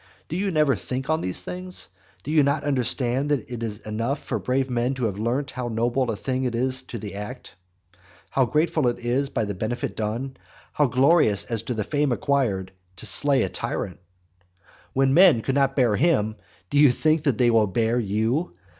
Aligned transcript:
Do 0.29 0.35
you 0.35 0.49
never 0.49 0.75
think 0.75 1.11
on 1.11 1.21
these 1.21 1.43
things? 1.43 1.89
And 2.15 2.23
do 2.23 2.31
you 2.31 2.41
not 2.41 2.63
understand 2.63 3.29
that 3.29 3.51
it 3.51 3.61
is 3.61 3.77
enough 3.85 4.23
for 4.23 4.39
brave 4.39 4.67
men 4.67 4.95
to 4.95 5.05
have 5.05 5.19
learnt 5.19 5.51
how 5.51 5.67
noble 5.67 6.09
a 6.09 6.15
thing 6.15 6.43
it 6.43 6.55
is 6.55 6.77
as 6.81 6.83
to 6.87 6.97
the 6.97 7.13
act, 7.13 7.53
how 8.31 8.45
grateful 8.45 8.87
it 8.87 8.97
is 8.97 9.27
as 9.27 9.29
to 9.33 9.45
the 9.45 9.53
benefit 9.53 9.95
done, 9.95 10.37
how 10.73 10.87
glorious 10.87 11.45
as 11.45 11.61
to 11.63 11.75
the 11.75 11.83
fame 11.83 12.11
acquired, 12.11 12.71
to 12.95 13.05
slay 13.05 13.43
a 13.43 13.49
tyrant? 13.49 13.99
When 14.93 15.13
men 15.13 15.41
could 15.43 15.53
not 15.53 15.75
bear 15.75 15.95
him, 15.95 16.35
do 16.71 16.79
you 16.79 16.89
think 16.89 17.21
they 17.21 17.51
will 17.51 17.67
bear 17.67 17.99
you? 17.99 18.55